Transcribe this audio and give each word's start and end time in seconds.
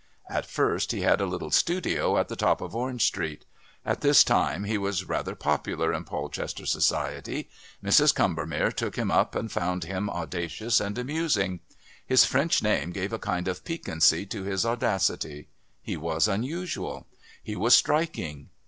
At 0.31 0.47
first 0.47 0.93
he 0.93 1.01
had 1.01 1.21
a 1.21 1.27
little 1.27 1.51
studio 1.51 2.17
at 2.17 2.27
the 2.27 2.35
top 2.35 2.59
of 2.59 2.75
Orange 2.75 3.03
Street. 3.05 3.45
At 3.85 4.01
this 4.01 4.23
time 4.23 4.63
he 4.63 4.75
was 4.75 5.05
rather 5.07 5.35
popular 5.35 5.93
in 5.93 6.05
Polchester 6.05 6.65
society. 6.65 7.51
Mrs. 7.83 8.11
Combermere 8.15 8.71
took 8.71 8.95
him 8.95 9.11
up 9.11 9.35
and 9.35 9.51
found 9.51 9.83
him 9.83 10.09
audacious 10.09 10.81
and 10.81 10.97
amusing. 10.97 11.59
His 12.03 12.25
French 12.25 12.63
name 12.63 12.89
gave 12.89 13.13
a 13.13 13.19
kind 13.19 13.47
of 13.47 13.63
piquancy 13.63 14.25
to 14.25 14.41
his 14.41 14.65
audacity; 14.65 15.49
he 15.83 15.97
was 15.97 16.27
unusual; 16.27 17.05
he 17.43 17.55
was 17.55 17.75
striking. 17.75 18.49